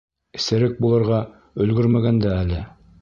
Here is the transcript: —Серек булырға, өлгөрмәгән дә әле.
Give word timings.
—Серек 0.45 0.79
булырға, 0.85 1.19
өлгөрмәгән 1.67 2.19
дә 2.25 2.33
әле. 2.39 2.65